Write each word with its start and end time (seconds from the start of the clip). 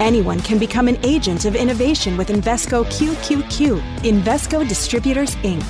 Anyone 0.00 0.40
can 0.40 0.58
become 0.58 0.88
an 0.88 0.98
agent 1.04 1.44
of 1.44 1.54
innovation 1.54 2.16
with 2.16 2.28
Invesco 2.28 2.84
QQQ. 2.84 3.80
Invesco 3.98 4.68
Distributors, 4.68 5.36
Inc. 5.36 5.62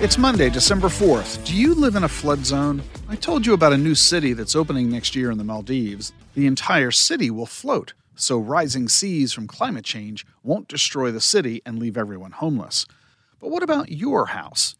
It's 0.00 0.16
Monday, 0.16 0.48
December 0.48 0.88
4th. 0.88 1.44
Do 1.44 1.54
you 1.54 1.74
live 1.74 1.96
in 1.96 2.04
a 2.04 2.08
flood 2.08 2.46
zone? 2.46 2.82
I 3.10 3.16
told 3.16 3.44
you 3.44 3.52
about 3.52 3.74
a 3.74 3.78
new 3.78 3.94
city 3.94 4.32
that's 4.32 4.56
opening 4.56 4.90
next 4.90 5.14
year 5.14 5.30
in 5.30 5.36
the 5.36 5.44
Maldives. 5.44 6.14
The 6.34 6.46
entire 6.46 6.90
city 6.90 7.30
will 7.30 7.44
float, 7.44 7.92
so 8.16 8.38
rising 8.38 8.88
seas 8.88 9.34
from 9.34 9.46
climate 9.46 9.84
change 9.84 10.24
won't 10.42 10.66
destroy 10.66 11.12
the 11.12 11.20
city 11.20 11.60
and 11.66 11.78
leave 11.78 11.98
everyone 11.98 12.32
homeless. 12.32 12.86
But 13.38 13.50
what 13.50 13.62
about 13.62 13.90
your 13.92 14.26
house? 14.26 14.76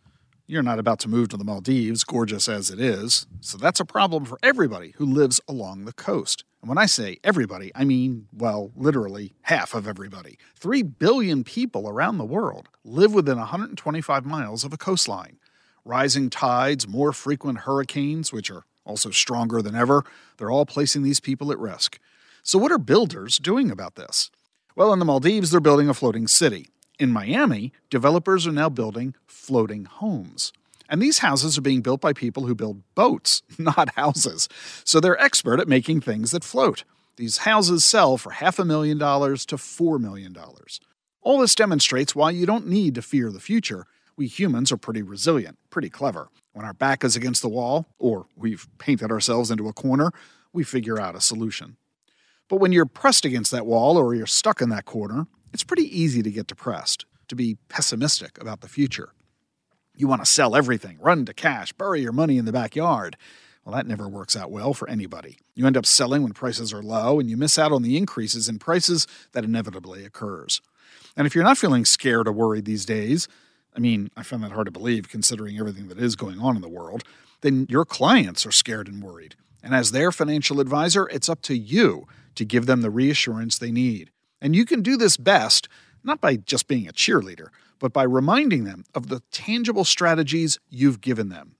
You're 0.48 0.62
not 0.62 0.80
about 0.80 0.98
to 1.00 1.08
move 1.08 1.28
to 1.28 1.36
the 1.36 1.44
Maldives, 1.44 2.02
gorgeous 2.02 2.48
as 2.48 2.68
it 2.68 2.80
is, 2.80 3.26
so 3.40 3.56
that's 3.56 3.78
a 3.78 3.84
problem 3.84 4.24
for 4.24 4.40
everybody 4.42 4.92
who 4.96 5.06
lives 5.06 5.40
along 5.48 5.84
the 5.84 5.92
coast. 5.92 6.44
And 6.60 6.68
when 6.68 6.78
I 6.78 6.86
say 6.86 7.18
everybody, 7.22 7.70
I 7.76 7.84
mean, 7.84 8.26
well, 8.32 8.72
literally 8.74 9.34
half 9.42 9.72
of 9.72 9.86
everybody. 9.86 10.38
Three 10.56 10.82
billion 10.82 11.44
people 11.44 11.88
around 11.88 12.18
the 12.18 12.24
world 12.24 12.68
live 12.84 13.14
within 13.14 13.38
125 13.38 14.26
miles 14.26 14.64
of 14.64 14.72
a 14.72 14.76
coastline. 14.76 15.38
Rising 15.84 16.28
tides, 16.28 16.88
more 16.88 17.12
frequent 17.12 17.60
hurricanes, 17.60 18.32
which 18.32 18.50
are 18.50 18.64
also 18.84 19.10
stronger 19.10 19.62
than 19.62 19.76
ever, 19.76 20.04
they're 20.38 20.50
all 20.50 20.66
placing 20.66 21.04
these 21.04 21.20
people 21.20 21.52
at 21.52 21.58
risk. 21.58 22.00
So, 22.42 22.58
what 22.58 22.72
are 22.72 22.78
builders 22.78 23.38
doing 23.38 23.70
about 23.70 23.94
this? 23.94 24.30
Well, 24.74 24.92
in 24.92 24.98
the 24.98 25.04
Maldives, 25.04 25.52
they're 25.52 25.60
building 25.60 25.88
a 25.88 25.94
floating 25.94 26.26
city. 26.26 26.66
In 27.02 27.10
Miami, 27.10 27.72
developers 27.90 28.46
are 28.46 28.52
now 28.52 28.68
building 28.68 29.16
floating 29.26 29.86
homes. 29.86 30.52
And 30.88 31.02
these 31.02 31.18
houses 31.18 31.58
are 31.58 31.60
being 31.60 31.80
built 31.80 32.00
by 32.00 32.12
people 32.12 32.46
who 32.46 32.54
build 32.54 32.84
boats, 32.94 33.42
not 33.58 33.96
houses. 33.96 34.48
So 34.84 35.00
they're 35.00 35.20
expert 35.20 35.58
at 35.58 35.66
making 35.66 36.02
things 36.02 36.30
that 36.30 36.44
float. 36.44 36.84
These 37.16 37.38
houses 37.38 37.84
sell 37.84 38.18
for 38.18 38.30
half 38.30 38.60
a 38.60 38.64
million 38.64 38.98
dollars 38.98 39.44
to 39.46 39.58
four 39.58 39.98
million 39.98 40.32
dollars. 40.32 40.78
All 41.22 41.40
this 41.40 41.56
demonstrates 41.56 42.14
why 42.14 42.30
you 42.30 42.46
don't 42.46 42.68
need 42.68 42.94
to 42.94 43.02
fear 43.02 43.32
the 43.32 43.40
future. 43.40 43.88
We 44.16 44.28
humans 44.28 44.70
are 44.70 44.76
pretty 44.76 45.02
resilient, 45.02 45.58
pretty 45.70 45.90
clever. 45.90 46.28
When 46.52 46.64
our 46.64 46.72
back 46.72 47.02
is 47.02 47.16
against 47.16 47.42
the 47.42 47.48
wall, 47.48 47.88
or 47.98 48.26
we've 48.36 48.68
painted 48.78 49.10
ourselves 49.10 49.50
into 49.50 49.66
a 49.66 49.72
corner, 49.72 50.12
we 50.52 50.62
figure 50.62 51.00
out 51.00 51.16
a 51.16 51.20
solution. 51.20 51.78
But 52.48 52.58
when 52.58 52.70
you're 52.70 52.86
pressed 52.86 53.24
against 53.24 53.50
that 53.50 53.66
wall 53.66 53.96
or 53.96 54.14
you're 54.14 54.24
stuck 54.26 54.62
in 54.62 54.68
that 54.68 54.84
corner, 54.84 55.26
it's 55.52 55.64
pretty 55.64 55.84
easy 55.84 56.22
to 56.22 56.30
get 56.30 56.46
depressed, 56.46 57.04
to 57.28 57.34
be 57.34 57.58
pessimistic 57.68 58.40
about 58.40 58.60
the 58.60 58.68
future. 58.68 59.10
You 59.94 60.08
want 60.08 60.22
to 60.22 60.30
sell 60.30 60.56
everything, 60.56 60.98
run 61.00 61.24
to 61.26 61.34
cash, 61.34 61.72
bury 61.72 62.00
your 62.00 62.12
money 62.12 62.38
in 62.38 62.44
the 62.44 62.52
backyard. 62.52 63.16
Well, 63.64 63.74
that 63.76 63.86
never 63.86 64.08
works 64.08 64.34
out 64.34 64.50
well 64.50 64.74
for 64.74 64.88
anybody. 64.88 65.38
You 65.54 65.66
end 65.66 65.76
up 65.76 65.86
selling 65.86 66.22
when 66.22 66.32
prices 66.32 66.72
are 66.72 66.82
low, 66.82 67.20
and 67.20 67.30
you 67.30 67.36
miss 67.36 67.58
out 67.58 67.72
on 67.72 67.82
the 67.82 67.96
increases 67.96 68.48
in 68.48 68.58
prices 68.58 69.06
that 69.32 69.44
inevitably 69.44 70.04
occurs. 70.04 70.60
And 71.16 71.26
if 71.26 71.34
you're 71.34 71.44
not 71.44 71.58
feeling 71.58 71.84
scared 71.84 72.26
or 72.26 72.32
worried 72.32 72.64
these 72.64 72.84
days, 72.84 73.28
I 73.74 73.80
mean, 73.80 74.10
I 74.16 74.22
find 74.22 74.42
that 74.42 74.52
hard 74.52 74.66
to 74.66 74.72
believe 74.72 75.08
considering 75.08 75.58
everything 75.58 75.88
that 75.88 75.98
is 75.98 76.16
going 76.16 76.40
on 76.40 76.56
in 76.56 76.62
the 76.62 76.68
world, 76.68 77.04
then 77.42 77.66
your 77.68 77.84
clients 77.84 78.44
are 78.46 78.52
scared 78.52 78.88
and 78.88 79.02
worried. 79.02 79.36
And 79.62 79.74
as 79.74 79.92
their 79.92 80.10
financial 80.10 80.60
advisor, 80.60 81.08
it's 81.08 81.28
up 81.28 81.42
to 81.42 81.56
you 81.56 82.06
to 82.34 82.44
give 82.44 82.66
them 82.66 82.80
the 82.80 82.90
reassurance 82.90 83.58
they 83.58 83.70
need. 83.70 84.10
And 84.42 84.56
you 84.56 84.66
can 84.66 84.82
do 84.82 84.96
this 84.96 85.16
best 85.16 85.68
not 86.04 86.20
by 86.20 86.34
just 86.34 86.66
being 86.66 86.88
a 86.88 86.92
cheerleader, 86.92 87.46
but 87.78 87.92
by 87.92 88.02
reminding 88.02 88.64
them 88.64 88.84
of 88.92 89.06
the 89.06 89.20
tangible 89.30 89.84
strategies 89.84 90.58
you've 90.68 91.00
given 91.00 91.28
them. 91.28 91.54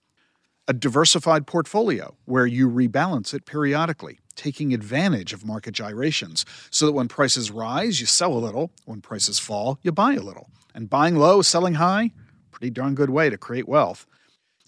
A 0.67 0.73
diversified 0.73 1.47
portfolio 1.47 2.15
where 2.25 2.45
you 2.45 2.69
rebalance 2.69 3.33
it 3.33 3.45
periodically, 3.45 4.19
taking 4.35 4.73
advantage 4.73 5.31
of 5.31 5.45
market 5.45 5.73
gyrations 5.73 6.45
so 6.71 6.85
that 6.85 6.91
when 6.91 7.07
prices 7.07 7.51
rise, 7.51 8.01
you 8.01 8.05
sell 8.05 8.33
a 8.33 8.39
little, 8.39 8.71
when 8.85 9.01
prices 9.01 9.39
fall, 9.39 9.79
you 9.81 9.93
buy 9.93 10.13
a 10.13 10.21
little. 10.21 10.49
And 10.75 10.89
buying 10.89 11.15
low, 11.15 11.41
selling 11.41 11.75
high, 11.75 12.11
pretty 12.51 12.69
darn 12.69 12.95
good 12.95 13.09
way 13.09 13.29
to 13.29 13.37
create 13.37 13.67
wealth. 13.67 14.05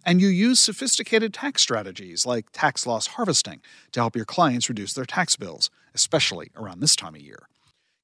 And 0.05 0.21
you 0.21 0.27
use 0.27 0.59
sophisticated 0.59 1.33
tax 1.33 1.61
strategies 1.61 2.25
like 2.25 2.45
tax 2.53 2.85
loss 2.85 3.07
harvesting 3.07 3.61
to 3.91 3.99
help 3.99 4.15
your 4.15 4.25
clients 4.25 4.69
reduce 4.69 4.93
their 4.93 5.05
tax 5.05 5.35
bills, 5.35 5.69
especially 5.93 6.51
around 6.55 6.79
this 6.79 6.95
time 6.95 7.15
of 7.15 7.21
year. 7.21 7.47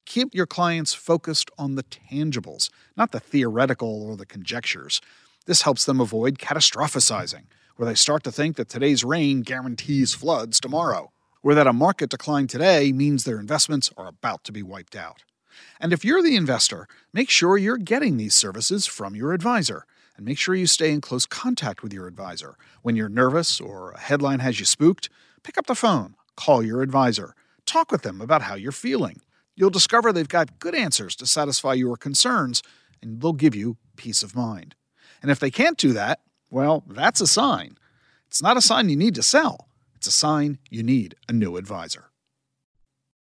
Keep 0.04 0.34
your 0.34 0.46
clients 0.46 0.94
focused 0.94 1.50
on 1.56 1.76
the 1.76 1.84
tangibles, 1.84 2.70
not 2.96 3.12
the 3.12 3.20
theoretical 3.20 4.02
or 4.02 4.16
the 4.16 4.26
conjectures. 4.26 5.00
This 5.46 5.62
helps 5.62 5.84
them 5.84 6.00
avoid 6.00 6.38
catastrophizing, 6.38 7.44
where 7.76 7.88
they 7.88 7.94
start 7.94 8.24
to 8.24 8.32
think 8.32 8.56
that 8.56 8.68
today's 8.68 9.04
rain 9.04 9.42
guarantees 9.42 10.12
floods 10.12 10.60
tomorrow, 10.60 11.12
or 11.42 11.54
that 11.54 11.66
a 11.66 11.72
market 11.72 12.10
decline 12.10 12.46
today 12.46 12.92
means 12.92 13.24
their 13.24 13.40
investments 13.40 13.90
are 13.96 14.08
about 14.08 14.44
to 14.44 14.52
be 14.52 14.62
wiped 14.62 14.96
out. 14.96 15.24
And 15.80 15.92
if 15.92 16.04
you're 16.04 16.22
the 16.22 16.36
investor, 16.36 16.88
make 17.12 17.30
sure 17.30 17.56
you're 17.56 17.76
getting 17.76 18.16
these 18.16 18.34
services 18.34 18.86
from 18.86 19.14
your 19.14 19.32
advisor, 19.32 19.86
and 20.16 20.26
make 20.26 20.38
sure 20.38 20.54
you 20.54 20.66
stay 20.66 20.92
in 20.92 21.00
close 21.00 21.26
contact 21.26 21.82
with 21.82 21.92
your 21.92 22.06
advisor. 22.06 22.56
When 22.82 22.96
you're 22.96 23.08
nervous 23.08 23.60
or 23.60 23.92
a 23.92 24.00
headline 24.00 24.40
has 24.40 24.58
you 24.58 24.66
spooked, 24.66 25.08
pick 25.42 25.56
up 25.56 25.66
the 25.66 25.74
phone, 25.74 26.16
call 26.36 26.62
your 26.62 26.82
advisor, 26.82 27.34
talk 27.66 27.90
with 27.90 28.02
them 28.02 28.20
about 28.20 28.42
how 28.42 28.56
you're 28.56 28.72
feeling. 28.72 29.20
You'll 29.54 29.70
discover 29.70 30.12
they've 30.12 30.28
got 30.28 30.58
good 30.58 30.74
answers 30.74 31.14
to 31.16 31.26
satisfy 31.26 31.74
your 31.74 31.96
concerns, 31.96 32.62
and 33.02 33.20
they'll 33.20 33.32
give 33.32 33.54
you 33.54 33.76
peace 33.96 34.22
of 34.22 34.34
mind. 34.34 34.74
And 35.20 35.30
if 35.30 35.38
they 35.38 35.50
can't 35.50 35.76
do 35.76 35.92
that, 35.92 36.20
well, 36.50 36.84
that's 36.86 37.20
a 37.20 37.26
sign. 37.26 37.76
It's 38.28 38.42
not 38.42 38.56
a 38.56 38.62
sign 38.62 38.88
you 38.88 38.96
need 38.96 39.14
to 39.16 39.22
sell, 39.22 39.68
it's 39.94 40.06
a 40.06 40.12
sign 40.12 40.58
you 40.70 40.82
need 40.82 41.14
a 41.28 41.32
new 41.32 41.56
advisor. 41.56 42.10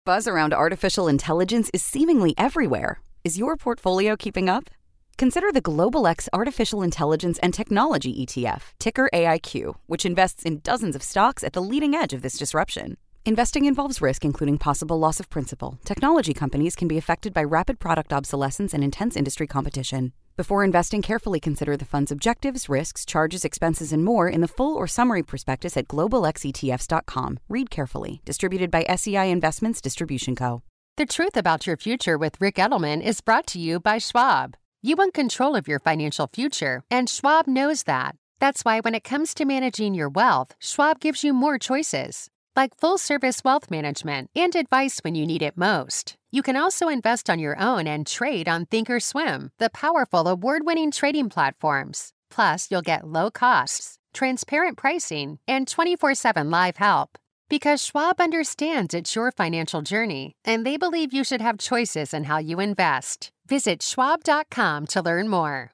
Buzz 0.04 0.26
around 0.26 0.54
artificial 0.54 1.08
intelligence 1.08 1.70
is 1.74 1.82
seemingly 1.82 2.34
everywhere. 2.38 3.00
Is 3.24 3.38
your 3.38 3.56
portfolio 3.56 4.16
keeping 4.16 4.48
up? 4.48 4.70
Consider 5.18 5.50
the 5.50 5.60
Global 5.60 6.06
X 6.06 6.28
Artificial 6.32 6.82
Intelligence 6.82 7.38
and 7.42 7.52
Technology 7.52 8.24
ETF, 8.24 8.62
ticker 8.78 9.10
AIQ, 9.12 9.74
which 9.86 10.06
invests 10.06 10.44
in 10.44 10.60
dozens 10.60 10.94
of 10.94 11.02
stocks 11.02 11.42
at 11.42 11.54
the 11.54 11.60
leading 11.60 11.94
edge 11.94 12.12
of 12.12 12.22
this 12.22 12.38
disruption. 12.38 12.96
Investing 13.24 13.66
involves 13.66 14.00
risk, 14.00 14.24
including 14.24 14.58
possible 14.58 14.98
loss 14.98 15.20
of 15.20 15.28
principal. 15.28 15.78
Technology 15.84 16.32
companies 16.32 16.74
can 16.74 16.88
be 16.88 16.96
affected 16.96 17.34
by 17.34 17.44
rapid 17.44 17.78
product 17.78 18.12
obsolescence 18.12 18.72
and 18.72 18.82
intense 18.82 19.16
industry 19.16 19.46
competition. 19.46 20.12
Before 20.36 20.62
investing, 20.62 21.02
carefully 21.02 21.40
consider 21.40 21.76
the 21.76 21.84
fund's 21.84 22.12
objectives, 22.12 22.68
risks, 22.68 23.04
charges, 23.04 23.44
expenses, 23.44 23.92
and 23.92 24.04
more 24.04 24.28
in 24.28 24.40
the 24.40 24.48
full 24.48 24.76
or 24.76 24.86
summary 24.86 25.22
prospectus 25.22 25.76
at 25.76 25.88
globalxetfs.com. 25.88 27.38
Read 27.48 27.70
carefully. 27.70 28.22
Distributed 28.24 28.70
by 28.70 28.84
SEI 28.96 29.30
Investments 29.30 29.80
Distribution 29.80 30.36
Co. 30.36 30.62
The 30.96 31.06
truth 31.06 31.36
about 31.36 31.66
your 31.66 31.76
future 31.76 32.16
with 32.16 32.40
Ric 32.40 32.54
Edelman 32.54 33.02
is 33.02 33.20
brought 33.20 33.46
to 33.48 33.58
you 33.58 33.80
by 33.80 33.98
Schwab. 33.98 34.56
You 34.80 34.96
want 34.96 35.12
control 35.12 35.56
of 35.56 35.68
your 35.68 35.80
financial 35.80 36.28
future, 36.32 36.82
and 36.90 37.10
Schwab 37.10 37.48
knows 37.48 37.82
that. 37.82 38.14
That's 38.38 38.64
why 38.64 38.80
when 38.80 38.94
it 38.94 39.04
comes 39.04 39.34
to 39.34 39.44
managing 39.44 39.94
your 39.94 40.08
wealth, 40.08 40.54
Schwab 40.60 41.00
gives 41.00 41.24
you 41.24 41.32
more 41.32 41.58
choices 41.58 42.30
like 42.58 42.78
full 42.80 42.98
service 42.98 43.44
wealth 43.44 43.70
management 43.70 44.30
and 44.34 44.54
advice 44.56 44.98
when 45.02 45.14
you 45.14 45.24
need 45.24 45.42
it 45.42 45.56
most. 45.56 46.16
You 46.32 46.42
can 46.42 46.56
also 46.56 46.88
invest 46.88 47.30
on 47.30 47.38
your 47.38 47.56
own 47.58 47.86
and 47.86 48.06
trade 48.06 48.48
on 48.48 48.66
Thinkorswim, 48.66 49.50
the 49.58 49.70
powerful 49.70 50.26
award 50.26 50.62
winning 50.66 50.90
trading 50.90 51.28
platforms. 51.30 52.12
Plus, 52.30 52.66
you'll 52.70 52.82
get 52.82 53.06
low 53.06 53.30
costs, 53.30 53.96
transparent 54.12 54.76
pricing, 54.76 55.38
and 55.46 55.68
24 55.68 56.14
7 56.14 56.50
live 56.50 56.76
help. 56.76 57.16
Because 57.48 57.82
Schwab 57.82 58.20
understands 58.20 58.92
it's 58.92 59.14
your 59.14 59.32
financial 59.32 59.80
journey, 59.80 60.34
and 60.44 60.66
they 60.66 60.76
believe 60.76 61.14
you 61.14 61.24
should 61.24 61.40
have 61.40 61.58
choices 61.58 62.12
in 62.12 62.24
how 62.24 62.38
you 62.38 62.60
invest. 62.60 63.30
Visit 63.46 63.82
schwab.com 63.82 64.86
to 64.88 65.00
learn 65.00 65.28
more. 65.28 65.70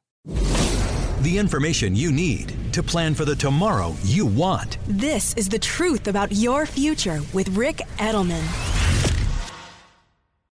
The 1.24 1.38
information 1.38 1.96
you 1.96 2.12
need 2.12 2.52
to 2.74 2.82
plan 2.82 3.14
for 3.14 3.24
the 3.24 3.34
tomorrow 3.34 3.96
you 4.02 4.26
want. 4.26 4.76
This 4.86 5.32
is 5.38 5.48
the 5.48 5.58
truth 5.58 6.06
about 6.06 6.30
your 6.32 6.66
future 6.66 7.22
with 7.32 7.48
Ric 7.56 7.76
Edelman. 7.96 8.73